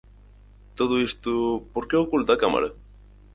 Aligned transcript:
Todo 0.73 0.99
isto, 1.07 1.31
¿por 1.73 1.83
que 1.87 1.95
o 1.97 2.03
oculta 2.05 2.37
á 2.37 2.41
Cámara? 2.43 2.69